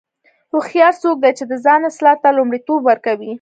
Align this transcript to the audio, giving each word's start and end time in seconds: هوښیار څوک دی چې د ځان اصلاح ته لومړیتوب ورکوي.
هوښیار 0.51 0.93
څوک 1.01 1.17
دی 1.23 1.31
چې 1.37 1.43
د 1.51 1.53
ځان 1.65 1.81
اصلاح 1.89 2.15
ته 2.23 2.29
لومړیتوب 2.37 2.79
ورکوي. 2.85 3.29